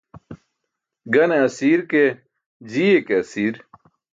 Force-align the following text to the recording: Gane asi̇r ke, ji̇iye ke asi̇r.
Gane 1.13 1.37
asi̇r 1.45 1.81
ke, 1.89 2.03
ji̇iye 2.69 2.99
ke 3.07 3.15
asi̇r. 3.23 3.55